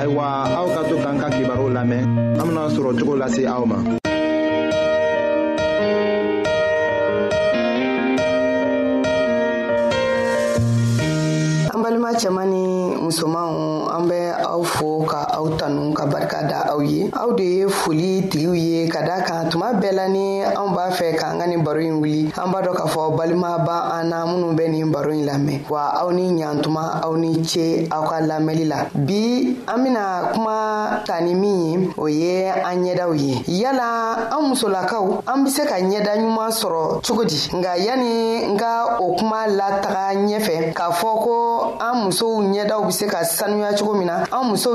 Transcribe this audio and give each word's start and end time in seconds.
ayiwa 0.00 0.24
aw 0.60 0.66
ka 0.74 0.80
to 0.88 0.96
k'an 0.96 1.20
ka 1.20 1.28
kibaru 1.28 1.68
lamɛn 1.76 2.02
an 2.40 2.44
bena 2.48 2.72
sɔrɔ 2.74 2.90
cogo 2.98 3.12
lase 3.20 3.42
aw 3.52 3.64
ma 3.70 3.78
an 11.74 11.78
balima 11.84 12.10
cɛman 12.20 12.46
ni 12.52 12.64
musomanw 13.04 13.52
an 13.96 14.02
bɛ 14.08 14.18
aw 14.48 14.62
ka 15.06 15.28
aw 15.40 15.46
tanu 15.56 15.92
ka 15.96 16.04
barika 16.08 16.44
da 16.44 16.72
aw 16.74 16.80
ye 16.84 17.08
aw 17.16 17.28
de 17.32 17.44
ye 17.44 17.64
foli 17.68 18.26
tigiw 18.28 18.54
ye 18.56 18.78
ka 18.88 19.00
da 19.04 19.20
kan 19.24 19.48
tuma 19.48 19.72
bɛɛ 19.76 19.92
la 19.92 20.06
ni 20.08 20.42
anw 20.44 20.72
b'a 20.74 20.90
fɛ 20.90 21.14
k'an 21.16 21.38
ka 21.40 21.46
nin 21.46 21.62
baro 21.62 21.80
in 21.80 22.00
wuli 22.00 22.32
an 22.36 22.48
b'a 22.50 22.58
dɔ 22.60 22.72
k'a 22.74 22.86
fɔ 22.88 23.14
balima 23.16 23.58
b'an 23.60 23.80
an 24.00 24.04
na 24.10 24.24
minnu 24.26 24.52
bɛ 24.56 24.64
nin 24.68 24.90
baro 24.92 25.10
in 25.12 25.24
lamɛn 25.24 25.60
wa 25.70 25.92
aw 26.02 26.10
ni 26.12 26.32
ɲantuma 26.34 27.00
aw 27.04 27.12
ni 27.16 27.44
ce 27.44 27.86
aw 27.90 28.02
ka 28.08 28.20
lamɛnli 28.20 28.64
la 28.68 28.84
bi 28.94 29.54
an 29.68 29.78
bena 29.84 30.30
kuma 30.32 31.02
tani 31.06 31.34
min 31.34 31.58
ye 31.60 31.90
o 31.96 32.06
ye 32.08 32.46
an 32.48 32.84
ɲɛdaw 32.84 33.12
ye 33.14 33.42
yala 33.62 34.28
an 34.32 34.50
musolakaw 34.52 35.22
an 35.26 35.44
be 35.44 35.50
se 35.50 35.64
ka 35.66 35.76
ɲɛda 35.80 36.12
ɲuman 36.18 36.50
sɔrɔ 36.50 37.00
cogo 37.06 37.24
di 37.24 37.36
nga 37.56 37.76
yani 37.76 38.44
n 38.52 38.56
ka 38.58 38.98
o 39.00 39.16
kuma 39.16 39.46
lataga 39.48 40.14
ɲɛfɛ 40.16 40.72
k'a 40.74 40.90
fɔ 40.92 41.12
ko 41.24 41.76
an 41.80 42.04
musow 42.08 42.42
ɲɛdaw 42.42 42.84
be 42.86 42.92
se 42.92 43.06
ka 43.06 43.18
sanuya 43.24 43.72
cogo 43.78 43.94
min 43.96 44.06
na 44.06 44.24
an 44.30 44.50
musow 44.52 44.74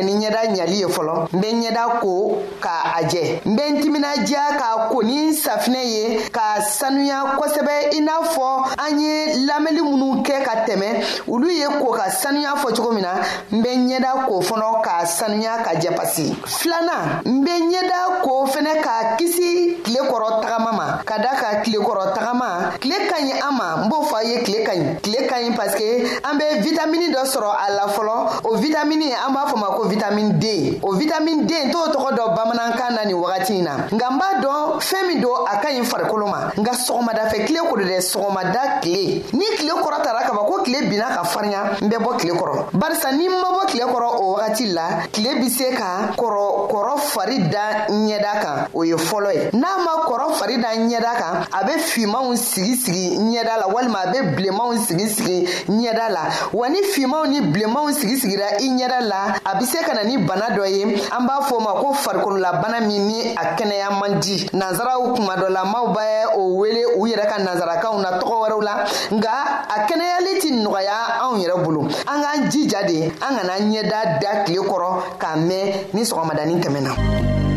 kɛ 0.01 0.07
ni 0.07 0.13
ɲɛda 0.19 0.53
ɲali 0.57 0.77
ye 0.81 0.87
fɔlɔ 0.95 1.15
n 1.35 1.39
be 1.41 1.47
ɲɛda 1.61 1.83
ko 2.01 2.37
ka 2.59 2.75
a 2.97 3.01
jɛ 3.11 3.23
n 3.45 3.55
be 3.55 3.61
n 3.69 3.75
timinadiya 3.81 4.43
k'a 4.59 4.89
ko 4.89 5.01
ni 5.03 5.29
safinɛ 5.43 5.83
ye 5.83 6.19
ka 6.31 6.61
sanuya 6.61 7.37
kosɛbɛ 7.37 7.75
i 7.95 7.99
n'a 8.01 8.17
fɔ 8.23 8.47
an 8.85 8.99
ye 8.99 9.45
lamɛnli 9.47 9.81
minw 9.81 10.23
kɛ 10.25 10.41
ka 10.45 10.53
tɛmɛ 10.65 11.21
olu 11.27 11.47
ye 11.49 11.67
ko 11.79 11.91
ka 11.93 12.09
sanuya 12.09 12.53
fɔ 12.61 12.75
cogo 12.75 12.91
min 12.93 13.03
na 13.03 13.21
n 13.51 13.61
be 13.61 13.69
ɲɛda 13.69 14.25
ko 14.27 14.41
fɔnɔ 14.41 14.81
k'a 14.83 15.05
sanuya 15.05 15.61
ka 15.63 15.71
jɛ 15.79 15.95
pasi 15.95 16.33
filanan 16.57 17.21
n 17.25 17.43
be 17.45 17.51
ɲɛda 17.51 18.21
ko 18.23 18.45
fɛnɛ 18.45 18.81
k'a 18.83 19.15
kisi 19.17 19.77
tile 19.83 20.01
kɔrɔ 20.09 20.41
tagama 20.41 20.71
ma 20.79 20.85
ka 21.05 21.17
da 21.19 21.35
ka 21.39 21.61
tile 21.63 21.77
kɔrɔ 21.85 22.13
tagama 22.15 22.73
tile 22.79 22.95
ka 23.09 23.15
ɲi 23.21 23.31
an 23.47 23.53
ma 23.57 23.83
n 23.85 23.89
b'o 23.89 24.01
fɔ 24.03 24.17
a 24.17 24.23
ye 24.27 24.41
tile 24.43 24.60
ka 24.71 24.71
ɲi 24.71 25.01
tile 25.03 25.27
ka 25.27 25.35
ɲi 25.41 25.51
paske 25.55 25.85
an 26.23 26.37
be 26.37 26.45
vitamini 26.63 27.09
dɔ 27.11 27.25
sɔrɔ 27.25 27.51
a 27.67 27.71
la 27.71 27.87
fɔlɔ 27.87 28.29
o 28.45 28.55
vitamini 28.57 29.11
an 29.11 29.33
b'a 29.33 29.45
fɔ 29.51 29.57
ma 29.59 29.67
ko 29.75 29.83
vitamin 29.87 30.29
d 30.39 30.79
o 30.81 30.93
vitamin 30.95 31.45
d 31.45 31.53
t'o 31.71 31.87
tɔgɔ 31.91 32.11
dɔ 32.15 32.35
bamanankan 32.35 32.95
na 32.95 33.03
nin 33.05 33.15
wagati 33.15 33.57
in 33.59 33.63
na 33.65 33.71
nka 33.91 34.05
n 34.09 34.17
b'a 34.17 34.41
dɔn 34.41 34.79
fɛɛn 34.79 35.07
min 35.07 35.21
don 35.21 35.35
a 35.47 35.57
ka 35.61 35.69
ɲi 35.69 35.83
farikolo 35.83 36.27
ma 36.29 36.51
nka 36.55 36.71
sɔgɔmadafɛ 36.73 37.45
kile 37.47 37.59
ko 37.69 37.75
do 37.77 37.83
dɛ 37.83 37.99
sɔgɔmada 38.01 38.79
kile 38.81 39.23
ni 39.33 39.45
kile 39.57 39.73
kɔrɔ 39.73 40.01
tara 40.03 40.23
kaba 40.23 40.39
ko 40.47 40.61
kile 40.63 40.81
binna 40.89 41.07
ka 41.15 41.23
fariya 41.23 41.77
n 41.81 41.87
bɛ 41.89 41.97
bɔ 41.97 42.17
kile 42.17 42.33
kɔrɔ 42.37 42.71
barisa 42.73 43.11
ni 43.17 43.27
ma 43.27 43.51
bɔ 43.51 43.65
kile 43.67 43.85
kɔrɔ 43.85 44.07
o 44.19 44.35
wagati 44.37 44.67
la 44.73 45.03
kile 45.11 45.39
be 45.41 45.49
se 45.49 45.71
ka 45.75 46.13
kɔrɔ 46.17 46.67
kɔrɔ 46.69 46.97
fari 46.99 47.37
da 47.49 47.87
ɲɛda 47.89 48.33
kan 48.41 48.67
o 48.73 48.83
ye 48.83 48.95
fɔlɔ 48.95 49.33
ye 49.35 49.49
n'a 49.59 49.67
ma 49.83 50.03
kɔrɔ 50.05 50.33
fari 50.35 50.57
da 50.57 50.69
ɲɛda 50.75 51.13
kan 51.17 51.47
a 51.61 51.65
be 51.65 51.73
fimanw 51.79 52.35
sigi 52.37 52.75
sigi 52.75 53.17
ɲɛda 53.17 53.59
la 53.61 53.67
walima 53.67 54.05
a 54.07 54.11
be 54.11 54.35
bilenma 54.43 54.60
nɛrɛlamaw 54.61 54.77
sigi 54.77 55.07
sigi 55.09 55.47
ɲɛda 55.67 56.07
la 56.09 56.21
wa 56.53 56.67
ni 56.69 56.83
fimanw 56.83 57.25
ni 57.29 57.41
bilenmanw 57.41 57.91
sigi 57.91 58.15
sigira 58.17 58.57
i 58.61 58.67
ɲɛda 58.69 59.01
la 59.01 59.35
a 59.45 59.55
be 59.57 59.65
se 59.65 59.79
ka 59.83 59.93
na 59.93 60.03
ni 60.03 60.17
bana 60.17 60.47
dɔ 60.49 60.67
ye 60.69 60.83
an 61.11 61.25
b'a 61.27 61.41
fɔ 61.47 61.53
o 61.55 61.59
ma 61.59 61.73
ko 61.73 61.93
farikololabana 61.93 62.81
min 62.85 63.07
ni 63.07 63.21
a 63.35 63.55
kɛnɛya 63.55 63.99
man 63.99 64.19
di 64.19 64.47
nansaraw 64.53 65.13
kuma 65.15 65.35
dɔlamaw 65.35 65.87
bɛ 65.95 66.35
o 66.35 66.53
wele 66.55 66.85
u 66.97 67.07
yɛrɛ 67.07 67.27
ka 67.27 67.41
nansarakaw 67.41 67.99
na 68.01 68.19
tɔgɔ 68.19 68.35
wɛrɛw 68.41 68.63
la 68.63 68.85
nga 69.11 69.31
a 69.67 69.79
kɛnɛyali 69.85 70.39
tɛ 70.39 70.49
nɔgɔya 70.63 70.95
anw 71.23 71.37
yɛrɛ 71.43 71.63
bolo 71.63 71.81
an 71.81 72.21
k'an 72.23 72.49
jija 72.51 72.83
de 72.87 73.03
an 73.21 73.35
kana 73.37 73.53
ɲɛda 73.59 74.19
da 74.21 74.43
tile 74.45 74.61
kɔrɔ 74.63 75.17
k'a 75.19 75.37
mɛn 75.37 75.93
ni 75.93 76.01
sɔgɔmadanin 76.03 76.59
tɛmɛna 76.61 77.49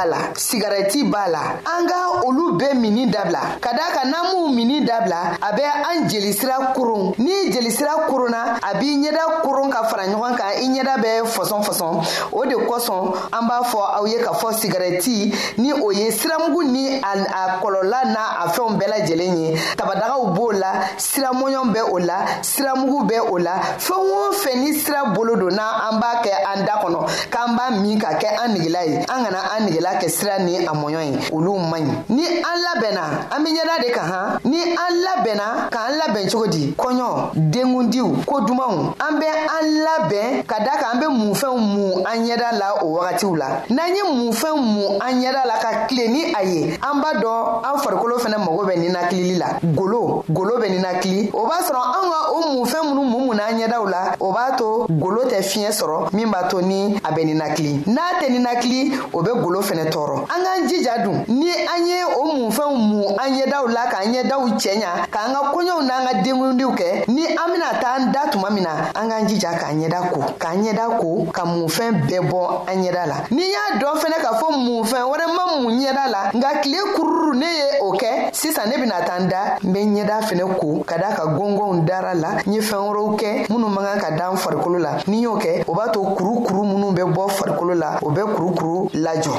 b'a 0.00 0.06
la 0.06 0.20
sigarɛti 0.36 1.04
b'a 1.04 1.26
la 1.28 1.42
an 1.64 1.86
olu 2.26 2.52
bɛ 2.58 2.74
mini 2.74 3.06
dabila 3.06 3.56
ka 3.60 3.72
da 3.72 3.82
kan 3.94 4.08
n'an 4.10 4.26
m'u 4.34 4.48
mini 4.54 4.84
dabila 4.84 5.36
a 5.40 5.52
bɛ 5.52 5.62
an 5.62 6.08
jelisira 6.08 6.72
koron 6.74 7.12
ni 7.18 7.50
jelisira 7.52 8.06
koronna 8.08 8.56
a 8.62 8.74
b'i 8.78 8.96
ɲɛda 9.00 9.42
koron 9.42 9.70
ka 9.70 9.84
fara 9.84 10.04
ɲɔgɔn 10.06 10.36
kan 10.36 10.54
i 10.60 10.66
ɲɛda 10.68 10.96
bɛ 11.02 11.08
fɔsɔn 11.24 11.62
fɔsɔn 11.62 11.96
o 12.32 12.44
de 12.44 12.56
kosɔn 12.66 13.14
an 13.32 13.46
b'a 13.46 13.62
fɔ 13.64 13.78
aw 13.98 14.04
ye 14.06 14.18
k'a 14.22 14.32
fɔ 14.34 14.52
sigarɛti 14.52 15.34
ni 15.58 15.72
o 15.72 15.90
ye 15.92 16.10
siramugu 16.10 16.64
ni 16.70 16.98
a, 17.02 17.12
a 17.12 17.60
kɔlɔla 17.62 18.04
n'a 18.12 18.22
a 18.44 18.48
fɛnw 18.48 18.76
bɛɛ 18.76 18.88
lajɛlen 18.92 19.38
ye 19.38 19.54
tabadagaw 19.76 20.34
b'o 20.36 20.52
la 20.52 20.72
siramɔɲɔ 20.96 21.72
bɛ 21.74 21.80
o 21.92 21.98
la 21.98 22.16
siramugu 22.42 23.04
bɛ 23.08 23.18
o 23.30 23.38
la 23.38 23.54
fɛn 23.78 23.98
o 23.98 24.32
fɛn 24.34 24.60
ni 24.62 24.72
sira 24.74 25.04
bolo 25.14 25.36
don 25.36 25.50
na 25.54 25.90
an 25.90 25.98
b'a 26.00 26.20
kɛ 26.22 26.30
an 26.54 26.66
da 26.66 26.80
kɔnɔ 26.82 27.30
k'an 27.30 27.56
b'a 27.56 27.70
min 27.82 27.98
ka 27.98 28.14
kɛ 28.18 28.28
an 28.44 28.48
negela 28.54 28.84
ye 28.86 28.96
an 28.98 29.04
kana 29.24 29.38
an 29.56 29.66
negela 29.68 29.98
kɛ 29.98 30.08
sira 30.10 30.38
ni 30.42 30.56
a 30.66 30.70
mɔɲɔ 30.72 31.00
ye 31.00 31.18
olu 31.32 31.58
man 31.58 31.82
ɲi 32.04 32.09
ni 32.10 32.26
an 32.26 32.56
labɛnna 32.66 33.06
an 33.30 33.44
be 33.44 33.50
ɲɛda 33.50 33.82
de 33.86 33.90
kan 33.92 34.04
han 34.10 34.38
ni 34.44 34.58
an 34.62 34.90
labɛnna 35.06 35.70
k'an 35.70 35.94
labɛn 36.00 36.30
cogo 36.30 36.46
di 36.48 36.74
kɔɲɔ 36.76 37.30
dengundiw 37.52 38.24
ko 38.26 38.40
dumanw 38.40 38.94
an 38.98 39.12
be 39.20 39.26
an 39.26 39.62
labɛn 39.86 40.44
ka 40.46 40.58
da 40.58 40.72
kan 40.80 40.90
an 40.94 40.98
be 41.00 41.06
munfɛnw 41.06 41.54
mun 41.56 42.02
an 42.04 42.26
ɲɛda 42.26 42.58
la 42.58 42.74
o 42.82 42.98
wagatiw 42.98 43.36
la 43.38 43.62
n'an 43.70 43.94
ye 43.94 44.02
munfɛnw 44.02 44.58
mun 44.58 44.98
an 45.00 45.22
ɲɛda 45.22 45.46
la 45.46 45.54
ka 45.62 45.86
kile 45.86 46.08
ni 46.10 46.34
a 46.34 46.42
ye 46.44 46.64
an 46.82 46.98
b'a 47.00 47.14
dɔn 47.22 47.64
an 47.64 47.78
farikolo 47.78 48.18
fɛnɛ 48.18 48.38
mago 48.38 48.64
bɛ 48.64 48.76
ninakilili 48.76 49.38
la 49.38 49.46
golo 49.74 50.24
golo 50.34 50.58
bɛ 50.58 50.68
ninakili 50.68 51.30
o 51.32 51.46
b'a 51.46 51.58
sɔrɔ 51.62 51.78
an 51.78 52.10
ka 52.10 52.32
o 52.34 52.54
munfɛn 52.54 52.86
minnu 52.90 53.04
mun 53.08 53.26
mun 53.28 53.34
n'an 53.36 53.54
ɲɛdaw 53.56 53.88
la 53.90 54.14
o 54.20 54.32
b'a 54.32 54.56
to 54.58 54.86
golo 54.98 55.22
tɛ 55.30 55.38
fiɲɛ 55.42 55.70
sɔrɔ 55.70 56.10
min 56.12 56.26
b'a 56.32 56.48
to 56.50 56.60
ni 56.60 56.96
a 57.04 57.12
bɛ 57.12 57.24
ninakili 57.24 57.84
n'a 57.86 58.18
tɛ 58.18 58.32
ninakili 58.32 58.98
o 59.14 59.22
bɛ 59.22 59.40
golo 59.42 59.62
fɛnɛ 59.62 59.88
tɔɔrɔ 59.92 60.24
an 60.28 60.42
k'an 60.42 60.66
jija 60.68 60.98
dun 61.04 61.22
ni 61.28 61.52
an 61.54 61.86
ye 61.86 61.99
ye 62.00 62.06
o 62.18 62.22
munfɛnw 62.34 62.76
mu 62.88 63.00
an 63.22 63.30
ɲɛdaw 63.36 63.64
la 63.76 63.84
k'an 63.92 64.06
ɲɛdaw 64.12 64.42
cɛɲa 64.62 64.90
k'an 65.14 65.30
ka 65.34 65.40
koɲɛw 65.52 65.78
n'an 65.88 66.02
ka 66.06 66.12
denwulindiw 66.24 66.72
kɛ 66.78 66.88
ni 67.14 67.22
an 67.36 67.46
bena 67.52 67.70
t'an 67.82 68.12
da 68.12 68.22
tuma 68.32 68.50
min 68.50 68.62
na 68.64 68.74
an 68.94 69.08
k'an 69.10 69.26
jija 69.28 69.50
k'an 69.60 69.76
ɲɛda 69.82 70.00
ko 70.12 70.18
k'an 70.42 70.62
ɲɛda 70.64 70.86
ko 71.00 71.08
ka 71.36 71.42
munfɛn 71.44 71.92
bɛɛ 72.08 72.20
bɔ 72.30 72.68
an 72.70 72.76
ɲɛda 72.84 73.02
la 73.12 73.16
n'i 73.30 73.44
y'a 73.54 73.78
dɔn 73.82 73.94
fɛnɛ 74.02 74.18
k'a 74.24 74.32
fɔ 74.40 74.46
munfɛn 74.66 75.02
wɛrɛ 75.10 75.26
ma 75.36 75.60
mun 75.60 75.72
ɲɛda 75.80 76.10
la 76.14 76.22
nka 76.32 76.48
kile 76.62 76.78
kururu 76.94 77.34
ne 77.34 77.46
ye 77.60 77.78
o 77.82 77.92
kɛ 77.92 78.32
sisan 78.34 78.68
ne 78.70 78.76
bena 78.78 79.02
taa 79.06 79.18
n 79.18 79.28
da 79.28 79.56
n 79.62 79.72
be 79.72 79.78
ɲɛda 79.80 80.20
fɛnɛ 80.22 80.56
ko 80.60 80.82
ka 80.86 80.96
daa 80.96 81.12
ka 81.14 81.24
gɔngɔnw 81.26 81.84
dara 81.86 82.14
la 82.14 82.36
n 82.46 82.52
ye 82.52 82.60
fɛɛn 82.60 82.88
wɛrɛw 82.88 83.16
kɛ 83.20 83.28
minnu 83.50 83.68
man 83.72 83.84
kan 83.84 84.00
ka 84.00 84.10
dan 84.16 84.36
farikolo 84.36 84.78
la 84.80 84.96
n'i 85.06 85.22
y'o 85.22 85.36
kɛ 85.38 85.64
o 85.68 85.74
b'a 85.74 85.88
to 85.92 86.00
kurukuru 86.16 86.64
minnu 86.70 86.92
bɛ 86.96 87.12
bɔ 87.14 87.28
farikolo 87.30 87.74
la 87.78 87.98
o 88.02 88.10
bɛ 88.10 88.22
kurukuru 88.34 88.88
lajɔ 89.04 89.32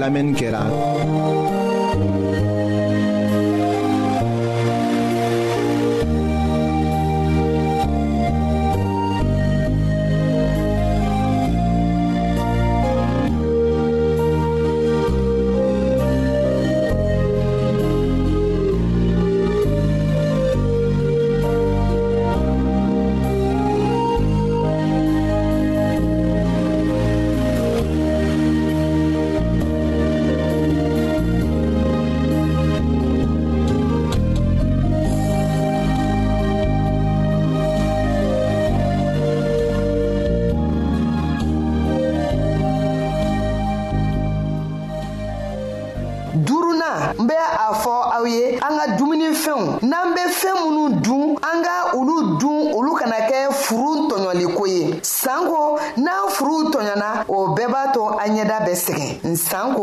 get 0.00 0.34
kɛra 0.40 0.62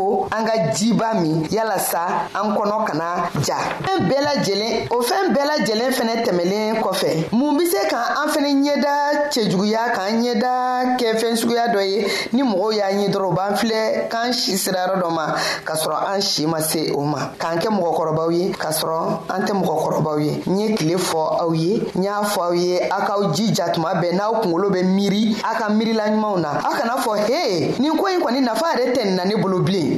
ko 0.08 0.24
an 0.32 0.42
ka 0.48 0.54
jiba 0.76 1.08
min 1.20 1.44
yalasa 1.52 2.28
an 2.34 2.54
kɔnɔ 2.56 2.76
kana 2.88 3.06
ja 3.44 3.56
fɛn 3.84 3.98
bɛɛ 4.08 4.20
lajɛlen 4.26 4.72
o 4.96 5.02
fɛn 5.02 5.24
bɛɛ 5.36 5.44
lajɛlen 5.50 5.90
fɛnɛ 5.98 6.14
tɛmɛlen 6.24 6.80
kɔfɛ 6.82 7.10
mun 7.32 7.56
be 7.58 7.64
se 7.66 7.80
ka 7.90 7.98
an 8.24 8.28
fɛnɛ 8.32 8.50
ɲɛda 8.64 8.94
cɛjuguya 9.32 9.82
k'an 9.94 10.16
ɲɛda 10.24 10.52
kɛ 10.98 11.06
fɛn 11.20 11.32
suguya 11.36 11.64
dɔ 11.74 11.80
ye 11.80 12.06
ni 12.32 12.42
mɔgɔw 12.42 12.72
y'a 12.78 12.88
ɲɛ 12.92 13.08
dɔrɔn 13.12 13.34
b'an 13.36 13.52
filɛ 13.60 14.08
k'an 14.08 14.32
si 14.32 14.56
sira 14.56 14.86
yɔrɔ 14.88 15.00
dɔ 15.02 15.10
ma 15.12 15.34
k'a 15.66 15.76
sɔrɔ 15.76 15.98
an 16.14 16.20
si 16.22 16.46
ma 16.46 16.58
se 16.60 16.90
o 16.94 17.00
ma 17.04 17.28
k'an 17.38 17.58
kɛ 17.60 17.68
mɔgɔkɔrɔbaw 17.68 18.32
ye 18.34 18.50
k'a 18.52 18.72
sɔrɔ 18.72 19.02
an 19.28 19.42
tɛ 19.44 19.52
mɔgɔkɔrɔbaw 19.62 20.18
ye 20.24 20.42
n 20.46 20.58
ye 20.58 20.76
tile 20.76 20.96
fɔ 20.98 21.20
aw 21.42 21.52
ye 21.52 21.82
n 21.96 22.02
y'a 22.02 22.22
fɔ 22.24 22.40
aw 22.48 22.52
ye 22.54 22.80
aw 22.90 23.00
k'aw 23.04 23.32
jija 23.36 23.70
tuma 23.74 23.92
bɛɛ 24.00 24.12
n'aw 24.14 24.40
kungolo 24.42 24.70
bɛ 24.72 24.82
miiri 24.96 25.36
aw 25.44 25.54
ka 25.58 25.68
miirila 25.70 26.08
ɲumanw 26.08 26.40
na 26.40 26.50
aw 26.66 26.72
kana 26.78 26.96
fɔ 26.96 27.12
he 27.28 27.74
nin 27.82 27.96
ko 27.98 28.04
ɲi 28.08 28.18
kɔni 28.22 28.40
nafa 28.42 28.72
yɛrɛ 28.76 28.92
tɛ 28.94 29.04
nin 29.04 29.16
na 29.16 29.24
ne 29.24 29.34
bolo 29.36 29.60
bilen 29.62 29.97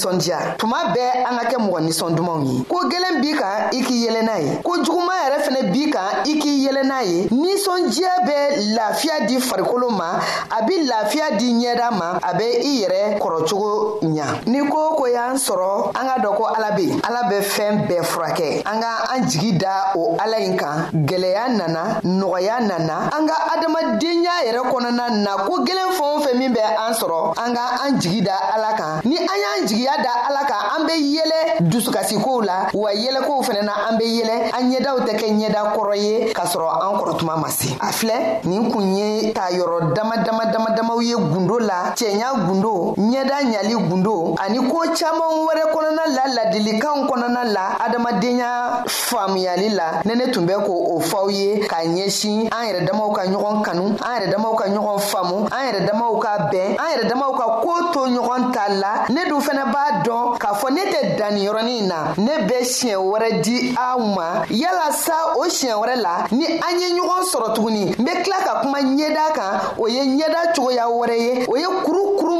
nisɔndiya 0.00 0.56
tuma 0.56 0.88
bɛɛ 0.94 1.24
an 1.28 1.36
ka 1.38 1.44
kɛ 1.52 1.56
mɔgɔ 1.60 1.80
ninsɔn 1.84 2.14
dumanw 2.16 2.44
ye 2.48 2.64
ko 2.68 2.76
gwɛlɛn 2.88 3.20
b'i 3.20 3.32
kan 3.36 3.68
i 3.74 3.80
k'i 3.82 4.04
yɛlɛ 4.08 4.22
n'a 4.22 4.38
ye 4.40 4.58
ko 4.64 4.72
juguman 4.82 5.16
yɛrɛ 5.22 5.36
fɛnɛ 5.44 5.60
b'i 5.72 5.90
kan 5.90 6.08
i 6.24 6.38
k'i 6.38 6.64
yɛlɛ 6.64 6.82
n'a 6.84 7.02
ye 7.02 7.28
ninsɔndiya 7.28 8.14
bɛ 8.26 8.36
lafiya 8.76 9.26
di 9.28 9.36
farikolo 9.40 9.90
ma 9.90 10.18
a 10.50 10.62
be 10.66 10.72
lafiya 10.88 11.36
di 11.38 11.52
ɲɛda 11.52 11.90
ma 11.92 12.18
a 12.22 12.34
be 12.38 12.44
i 12.44 12.80
yɛrɛ 12.86 13.18
kɔrɔcogo 13.20 14.00
ɲa 14.02 14.26
ni 14.46 14.68
koo 14.70 14.96
ko 14.96 15.06
y'an 15.06 15.36
sɔrɔ 15.36 15.89
dɔ 16.20 16.34
ko 16.36 16.42
ala 16.52 16.72
be 16.76 16.84
ala 17.02 17.20
bɛ 17.28 17.40
fɛɛn 17.40 17.86
bɛɛ 17.88 18.02
furakɛ 18.04 18.62
an 18.64 18.80
ka 18.80 18.88
an 19.12 19.26
jigi 19.26 19.52
da 19.58 19.92
o 19.96 20.16
ala 20.20 20.36
ɲi 20.38 20.56
kan 20.56 20.90
gwɛlɛya 20.94 21.48
nana 21.56 22.00
nɔgɔya 22.04 22.60
nana 22.68 23.08
an 23.12 23.26
ka 23.26 23.36
adamadenya 23.56 24.34
yɛrɛ 24.46 24.62
kɔnɔna 24.70 25.04
na 25.24 25.30
ko 25.44 25.64
gwelen 25.64 25.90
fɛn 25.96 26.08
o 26.14 26.18
fɛn 26.24 26.38
min 26.38 26.52
bɛ 26.52 26.60
an 26.86 26.92
sɔrɔ 26.92 27.32
an 27.44 27.54
ka 27.54 27.62
an 27.84 27.98
jigi 28.00 28.22
da 28.24 28.34
ala 28.54 28.76
kan 28.76 29.02
ni 29.08 29.16
an 29.16 29.38
y'an 29.42 29.66
jigiya 29.66 29.96
da 29.96 30.12
ala 30.28 30.44
kan 30.44 30.60
an 30.80 30.86
be 30.86 30.92
yɛlɛ 30.92 31.68
dusukasikow 31.72 32.42
la 32.46 32.68
wa 32.74 32.90
yɛlɛkow 32.92 33.42
fɛnɛ 33.48 33.62
na 33.64 33.72
an 33.88 33.96
be 33.98 34.04
yɛlɛ 34.04 34.52
an 34.54 34.70
ɲɛdaw 34.70 35.04
tɛ 35.08 35.16
kɛ 35.16 35.26
ɲɛda 35.32 35.72
kɔrɔ 35.74 35.96
ye 35.96 36.32
k'a 36.32 36.46
sɔrɔ 36.46 36.68
an 36.68 36.98
kɔrɔtuma 37.00 37.36
ma 37.40 37.48
se 37.48 37.70
a 37.80 37.90
filɛ 37.92 38.44
nin 38.44 38.70
kun 38.70 38.94
ye 38.96 39.32
k'a 39.32 39.52
yɔrɔ 39.58 39.92
dama 39.94 40.16
dama 40.24 40.46
dama 40.52 40.70
damaw 40.76 41.00
ye 41.02 41.14
gundo 41.14 41.58
la 41.60 41.92
cɛɲa 41.94 42.46
gundo 42.46 42.94
ɲɛda 42.98 43.36
ɲali 43.48 43.74
gundo 43.88 44.34
ani 44.38 44.58
koo 44.68 44.82
caaman 44.94 45.46
wɛrɛ 45.46 45.72
kɔnɔna 45.72 46.09
la 46.16 46.24
ladilikanw 46.36 46.98
kɔnɔna 47.08 47.42
la 47.56 47.66
adamadenya 47.84 48.50
faamuyali 48.86 49.68
la 49.70 49.88
ne 50.04 50.14
ne 50.14 50.30
tun 50.32 50.46
bɛ 50.46 50.56
ko 50.66 50.72
o 50.96 51.00
faw 51.00 51.26
ye 51.28 51.60
k'a 51.70 51.80
ɲɛsin 51.94 52.48
an 52.52 52.64
yɛrɛ 52.68 52.80
damaw 52.86 53.08
ka 53.16 53.22
ɲɔgɔn 53.32 53.56
kanu 53.64 53.84
an 54.02 54.14
yɛrɛ 54.16 54.28
damaw 54.32 54.52
ka 54.58 54.66
ɲɔgɔn 54.74 54.98
faamu 55.10 55.36
an 55.52 55.62
yɛrɛ 55.68 55.82
damaw 55.88 56.12
ka 56.22 56.32
bɛn 56.52 56.68
an 56.78 56.90
yɛrɛ 56.92 57.04
damaw 57.10 57.30
ka 57.38 57.44
koo 57.62 57.80
to 57.94 58.00
ɲɔgɔn 58.14 58.52
ta 58.52 58.64
la 58.82 58.92
ne 59.08 59.28
dun 59.28 59.40
fɛnɛ 59.40 59.64
b'a 59.72 60.04
dɔn 60.04 60.38
k'a 60.38 60.52
fɔ 60.60 60.70
ne 60.72 60.80
tɛ 60.92 61.16
danni 61.18 61.82
na 61.86 62.14
ne 62.16 62.36
bɛ 62.48 62.58
siɲɛ 62.62 62.96
wɛrɛ 63.10 63.40
di 63.42 63.74
aw 63.78 63.98
ma 63.98 64.44
yalasa 64.50 65.36
o 65.36 65.44
siɲɛ 65.46 65.74
wɛrɛ 65.82 65.96
la 66.02 66.26
ni 66.32 66.46
an 66.46 66.72
ye 66.80 66.86
ɲɔgɔn 66.98 67.22
sɔrɔ 67.32 67.54
tuguni 67.54 67.94
n 67.98 68.04
be 68.04 68.10
kila 68.22 68.36
ka 68.44 68.60
kuma 68.62 68.78
ɲɛda 68.80 69.32
kan 69.34 69.52
o 69.78 69.86
ye 69.88 70.00
ɲɛda 70.02 70.52
cogoya 70.54 70.86
wɛrɛ 70.88 71.16
ye 71.18 71.46
o 71.46 71.56
ye 71.56 71.66
kurukuru 71.84 72.39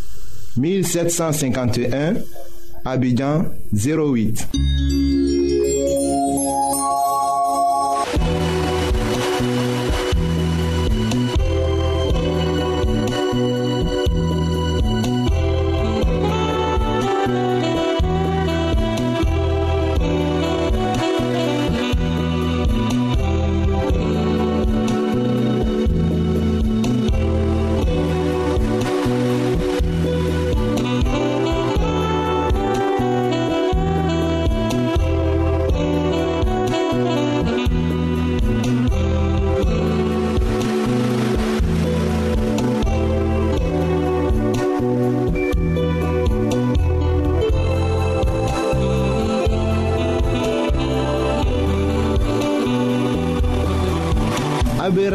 1751, 0.57 2.15
Abidjan 2.85 3.45
08. 3.73 4.47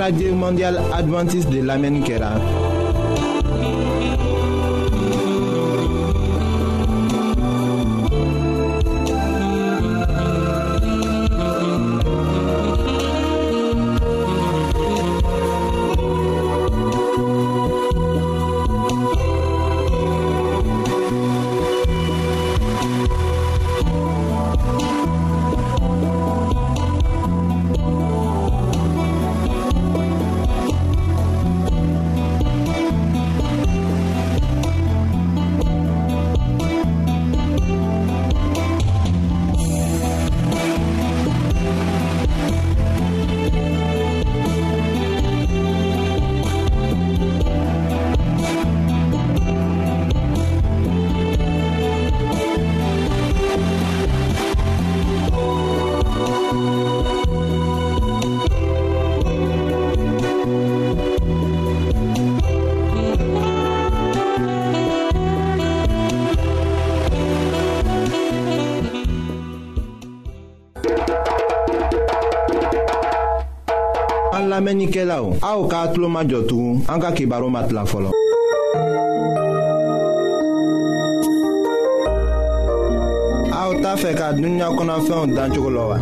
radio 0.06 0.32
mondiale 0.36 0.78
adventiste 0.98 1.50
de 1.56 1.62
l'Amen 1.62 1.96
kɛra 2.06 2.30
An 74.32 74.50
lamenike 74.50 75.04
la 75.06 75.22
ou, 75.22 75.36
a 75.42 75.54
ou 75.58 75.66
ka 75.70 75.82
atlo 75.86 76.08
ma 76.08 76.22
jotou, 76.28 76.80
an 76.88 77.00
ka 77.00 77.12
kibaro 77.16 77.48
mat 77.48 77.72
la 77.72 77.84
folo. 77.88 78.10
A 83.52 83.60
ou 83.70 83.80
ta 83.82 83.96
fe 83.96 84.12
ka 84.18 84.32
dunya 84.36 84.68
konan 84.76 85.00
fe 85.06 85.12
ou 85.16 85.26
dan 85.32 85.52
chokolo 85.54 85.88
wa. 85.90 85.96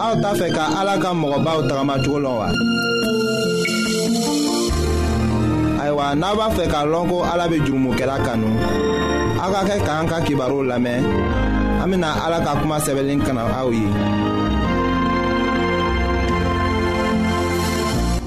A 0.00 0.10
ou 0.14 0.20
ta 0.22 0.32
fe 0.38 0.48
ka 0.54 0.68
alaka 0.80 1.12
mwoba 1.14 1.58
ou 1.58 1.68
tagama 1.68 1.98
chokolo 2.02 2.38
wa. 2.40 2.48
Aywa, 5.84 6.14
na 6.14 6.34
ba 6.34 6.48
ka 6.56 6.84
lonko 6.86 7.24
alabe 7.32 7.60
jurumu 7.66 7.90
ke 7.94 8.06
la 8.06 8.16
kanou. 8.24 8.56
A 9.42 9.50
ka 9.52 9.60
ke 9.68 9.84
ka 9.84 9.98
an 10.00 10.08
ka 10.08 10.20
kibaro 10.24 10.62
lamen. 10.64 11.52
an 11.84 11.90
bena 11.92 12.08
ala 12.24 12.40
ka 12.40 12.52
kuma 12.64 12.78
sɛbɛlen 12.80 13.20
kana 13.28 13.40
aw 13.60 13.68
ye 13.76 13.84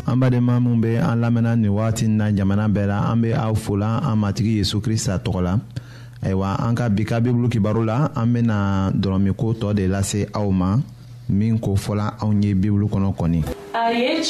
an 0.10 0.16
badenma 0.22 0.56
minw 0.64 0.78
be 0.80 0.94
an 0.98 1.18
lamɛnna 1.18 1.56
nin 1.58 1.72
wagati 1.74 2.06
na 2.08 2.30
jamana 2.32 2.68
bɛɛ 2.70 2.86
la 2.94 3.12
an 3.12 3.16
be 3.22 3.34
aw 3.34 3.54
fola 3.56 4.00
an 4.06 4.16
matigi 4.22 4.60
yezu 4.62 4.78
krista 4.80 5.18
tɔgɔ 5.26 5.42
la 5.42 5.54
ayiwa 6.24 6.56
an 6.70 6.76
ka 6.76 6.88
bi 6.90 7.04
ka 7.04 7.20
bibulu 7.20 7.50
kibaru 7.50 7.84
la 7.84 8.08
an 8.16 8.28
bena 8.34 8.92
dɔrɔmiko 8.94 9.54
tɔɔ 9.58 9.74
de 9.76 9.88
lase 9.88 10.28
aw 10.36 10.50
ma 10.52 10.78
min 11.30 11.58
ko 11.58 11.74
fɔla 11.74 12.14
anw 12.22 12.46
ye 12.46 12.54
bibulu 12.54 12.86
kɔnɔ 12.88 13.16
kɔni 13.16 13.42
a 13.74 13.92
ye 13.92 14.22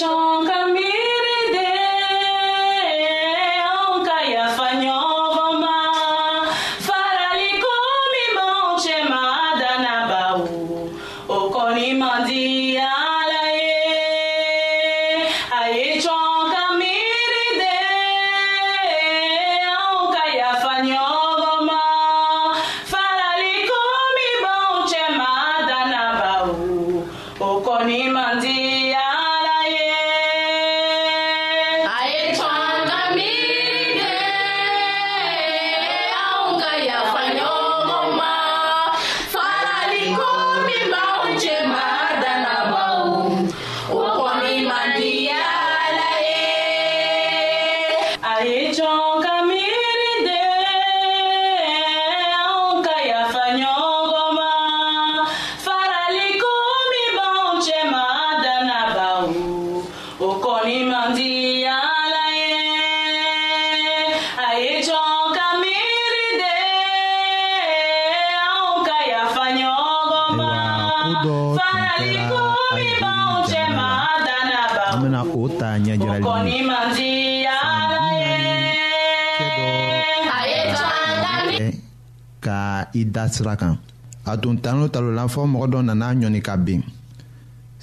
ka 82.88 82.94
i 83.00 83.06
da 83.06 83.28
sira 83.28 83.56
kan 83.58 83.78
a 84.26 84.38
tun 84.42 84.56
talen 84.64 84.84
o 84.84 84.88
talen 84.94 85.16
la 85.18 85.24
fɔ 85.34 85.42
mɔgɔ 85.52 85.68
dɔ 85.74 85.80
nana 85.88 86.08
ɲɔni 86.20 86.40
ka 86.48 86.54
ben 86.66 86.82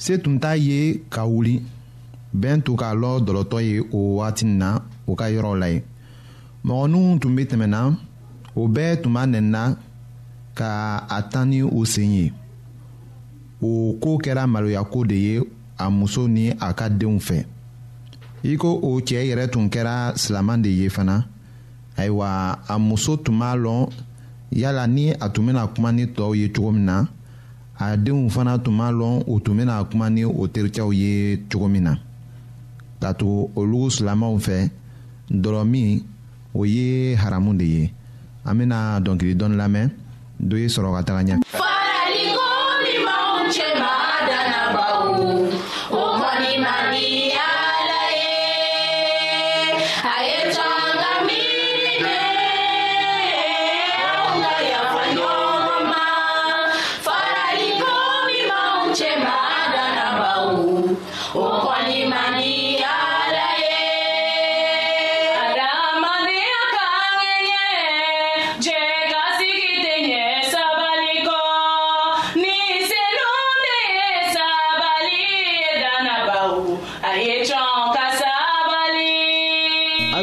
se 0.02 0.12
tun 0.22 0.34
t'a 0.42 0.52
ye 0.66 0.80
ka 1.14 1.22
wuli 1.32 1.54
bɛn 2.40 2.58
tun 2.64 2.76
k'a 2.80 2.90
lɔ 3.02 3.10
dɔlɔtɔ 3.26 3.58
ye 3.68 3.76
o 3.80 4.16
wagati 4.18 4.44
na 4.60 4.70
o 5.06 5.12
ka 5.20 5.26
yɔrɔw 5.34 5.54
la 5.62 5.68
yen 5.72 5.82
mɔgɔninw 6.66 7.10
tun 7.20 7.32
bɛ 7.36 7.42
tɛmɛna 7.50 7.80
o 8.60 8.68
bɛɛ 8.74 8.90
tun 9.02 9.12
b'a 9.14 9.22
nɛnina 9.32 9.62
ka 10.58 10.70
a 11.08 11.18
tan 11.32 11.44
ni 11.50 11.58
u 11.62 11.80
sen 11.92 12.10
ye 12.16 12.26
o 13.68 13.96
ko 14.02 14.10
kɛra 14.24 14.44
maloyako 14.52 15.04
de 15.08 15.14
ye 15.26 15.42
a 15.84 15.90
muso 15.90 16.26
ni 16.28 16.50
a 16.50 16.68
ka 16.78 16.86
denw 16.88 17.18
fɛ 17.28 17.44
i 18.50 18.56
ko 18.56 18.68
o 18.82 19.00
cɛ 19.08 19.18
yɛrɛ 19.28 19.50
tun 19.52 19.68
kɛra 19.70 19.94
silaman 20.22 20.62
de 20.62 20.68
ye 20.70 20.88
fana 20.88 21.26
ayiwa 21.96 22.58
a 22.68 22.78
muso 22.78 23.16
tun 23.16 23.38
b'a 23.40 23.52
lɔn 23.64 23.88
yala 24.54 24.86
ni 24.86 25.10
a 25.10 25.28
tun 25.32 25.44
bena 25.46 25.66
kuma 25.74 25.90
ni 25.96 26.04
tɔɔw 26.16 26.32
ye 26.40 26.46
cogo 26.54 26.70
min 26.76 26.84
na 26.88 26.96
a 27.84 27.96
denw 28.04 28.22
fana 28.34 28.52
tun 28.64 28.72
m'a 28.78 28.88
lɔn 29.00 29.14
u 29.32 29.40
tun 29.44 29.56
bena 29.58 29.74
kuma 29.90 30.06
ni 30.14 30.22
o 30.24 30.42
tericɛw 30.54 30.90
ye 31.00 31.10
cogo 31.50 31.66
min 31.74 31.82
na 31.86 31.92
ka 33.00 33.10
olugu 33.58 33.88
silamaw 33.94 34.34
fɛ 34.46 34.58
o 36.58 36.64
ye 36.74 37.16
haramu 37.20 37.52
de 37.58 37.64
ye 37.74 37.82
an 38.44 38.54
bena 38.58 38.78
dɔnkili 39.04 39.34
lamɛn 39.60 39.88
do 40.48 40.56
ye 40.56 40.66
sɔrɔ 40.74 40.90
ka 40.96 41.02
taga 41.08 41.22
ɲɛ 41.28 41.36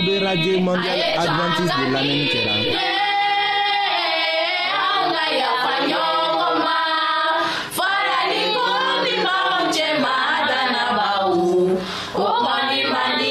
aw 0.02 0.06
be 0.08 0.18
radio 0.20 0.58
mondial 0.66 1.00
adventiste 1.22 1.78
de 1.78 1.86
lamɛnni 1.94 2.26
kɛra 2.34 2.54
Oh, 12.14 12.42
my, 12.44 12.84
my, 12.94 13.31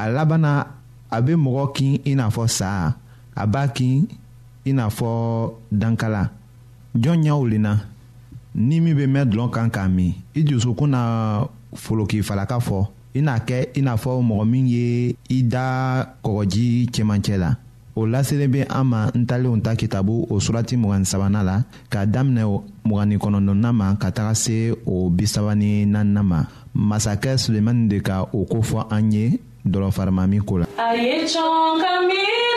a 0.00 0.08
laban 0.10 0.38
na 0.42 0.52
a 1.12 1.16
bɛ 1.20 1.32
mɔgɔ 1.36 1.72
kin 1.74 1.98
i 2.06 2.14
n'a 2.14 2.30
fɔ 2.30 2.46
sa 2.48 2.96
a 3.36 3.46
b'a 3.46 3.68
kin 3.74 4.06
i 4.64 4.72
n'a 4.72 4.88
fɔ 4.88 5.52
dankala 5.72 6.30
jɔn 6.96 7.20
ɲɛ 7.22 7.32
wulenna 7.38 7.72
ni 8.54 8.80
min 8.80 8.94
bɛ 8.96 9.06
mɛn 9.06 9.26
dɔlɔ 9.30 9.50
kan 9.50 9.68
k'a 9.70 9.88
min 9.90 10.14
i 10.34 10.40
dusukun 10.42 10.88
na 10.94 11.02
folokifalaka 11.74 12.60
fɔ 12.62 12.86
i 13.14 13.20
n'a 13.20 13.38
kɛ 13.42 13.74
i 13.76 13.80
n'a 13.82 13.96
fɔ 13.98 14.22
mɔgɔ 14.22 14.46
min 14.48 14.66
ye 14.66 15.16
i 15.28 15.42
da 15.42 16.04
kɔgɔji 16.24 16.88
cɛmancɛ 16.94 17.36
la 17.38 17.56
o 17.96 18.06
laselen 18.06 18.50
bɛ 18.52 18.70
an 18.70 18.84
ma 18.86 19.10
n 19.14 19.26
talenw 19.26 19.58
ta 19.62 19.74
kitabu 19.76 20.26
o 20.30 20.38
surati 20.40 20.76
mugan 20.78 21.02
sabanan 21.04 21.44
la 21.44 21.56
k'a 21.90 22.06
daminɛ 22.06 22.42
mugan 22.86 23.08
ni 23.08 23.16
kɔnɔntɔnnan 23.18 23.72
ma 23.74 23.96
ka 24.00 24.10
taga 24.10 24.34
se 24.36 24.70
o 24.86 25.10
bi 25.10 25.26
saba 25.26 25.54
ni 25.56 25.84
naaninan 25.84 26.22
ma 26.24 26.46
masakɛ 26.74 27.34
sulemani 27.36 27.88
de 27.90 27.98
ka 28.00 28.22
o 28.32 28.46
ko 28.46 28.62
fɔ 28.62 28.86
an 28.92 29.10
ye 29.12 29.40
dɔlɔfarimami 29.64 30.38
ko 30.48 30.54
la. 30.60 30.66
a 30.84 30.88
ye 31.02 31.12
cɔn 31.32 31.72
ka 31.82 31.90
miiri. 32.06 32.49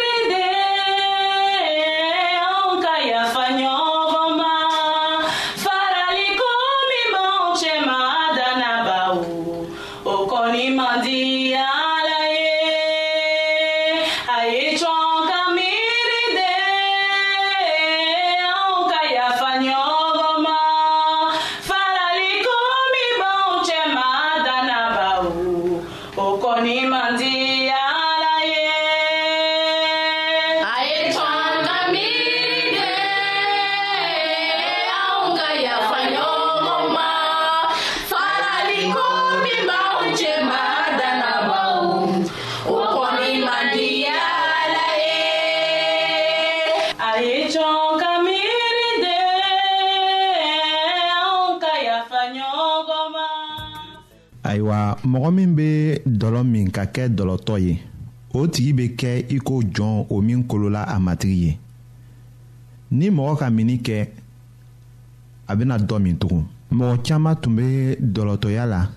mɔgɔ 55.23 55.31
min 55.35 55.55
bɛ 55.55 56.01
dɔlɔ 56.19 56.41
min 56.51 56.67
ka 56.69 56.83
kɛ 56.85 57.03
dɔlɔtɔ 57.07 57.55
ye 57.65 57.79
o 58.35 58.45
tigi 58.47 58.73
bɛ 58.73 58.95
kɛ 58.99 59.11
i 59.29 59.37
ko 59.39 59.61
jɔn 59.63 60.05
o 60.09 60.21
min 60.21 60.43
kolola 60.43 60.83
a 60.83 60.99
matigi 60.99 61.45
ye 61.47 61.57
ni 62.91 63.09
mɔgɔ 63.09 63.37
ka 63.39 63.49
mini 63.49 63.77
kɛ 63.79 64.07
a 65.47 65.55
bɛna 65.55 65.77
dɔ 65.79 65.99
min 66.01 66.17
tugun 66.17 66.45
mɔgɔ 66.73 67.03
caman 67.07 67.35
tun 67.39 67.55
bɛ 67.55 67.95
dɔlɔtɔya 68.01 68.65
la 68.67 68.87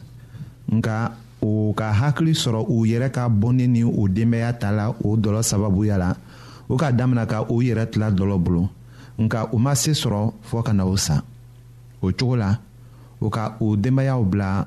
nka 0.72 1.12
o 1.42 1.72
ka 1.76 1.92
hakili 1.92 2.32
sɔrɔ 2.34 2.66
u 2.68 2.82
yɛrɛ 2.84 3.08
ka 3.12 3.28
bɔnnen 3.28 3.70
ni 3.70 3.84
u 3.84 4.08
denbaya 4.08 4.52
ta 4.58 4.70
la 4.72 4.88
o 4.90 5.16
dɔlɔ 5.16 5.42
sababuya 5.42 5.96
la 5.96 6.12
o 6.68 6.76
ka 6.76 6.90
damina 6.90 7.24
ka 7.26 7.46
u 7.48 7.62
yɛrɛ 7.62 7.86
tila 7.88 8.10
dɔlɔ 8.10 8.42
bolo 8.42 8.68
nka 9.16 9.48
u 9.52 9.58
ma 9.58 9.74
se 9.76 9.92
sɔrɔ 9.92 10.32
fɔɔ 10.42 10.62
ka 10.64 10.72
na 10.72 10.86
o 10.86 10.96
sa 10.96 11.22
o 12.02 12.10
cogo 12.10 12.34
la 12.34 12.58
o 13.20 13.30
ka 13.30 13.54
u 13.60 13.76
denbayaw 13.76 14.24
bila 14.28 14.66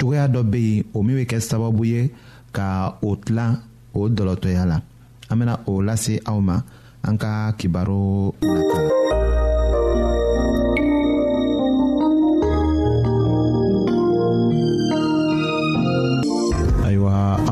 cogoya 0.00 0.24
dɔ 0.34 0.40
bɛ 0.50 0.58
yen 0.68 0.84
o 0.96 1.02
min 1.06 1.16
bɛ 1.18 1.24
kɛ 1.30 1.36
sababu 1.48 1.82
ye 1.92 2.00
ka 2.56 2.66
o 3.02 3.08
tila 3.24 3.44
o 3.98 4.08
dɔlɔtɔya 4.16 4.62
la 4.70 4.76
an 5.30 5.36
bɛna 5.38 5.54
o 5.70 5.72
lase 5.88 6.14
aw 6.30 6.38
ma 6.48 6.56
an 7.08 7.16
ka 7.22 7.30
kibaru 7.58 8.00
nata 8.54 8.78
la. 8.86 8.90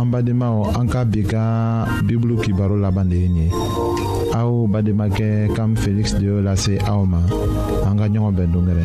an 0.00 0.08
badenmaw 0.12 0.58
an 0.80 0.86
ka 0.92 1.00
bi 1.12 1.20
ka 1.32 1.42
bibulu 2.06 2.36
kibaro 2.44 2.76
laban 2.84 3.08
de 3.10 3.16
ye 3.22 3.28
nin 3.28 3.38
ye 3.38 3.46
aw 4.38 4.50
bademakɛ 4.72 5.28
kam 5.56 5.70
feliksi 5.82 6.14
de 6.20 6.26
y'o 6.30 6.40
lase 6.48 6.74
aw 6.92 7.00
ma 7.12 7.20
an 7.88 7.94
ka 7.98 8.06
ɲɔgɔn 8.12 8.34
bɛn 8.36 8.48
dongɛrɛ 8.54 8.84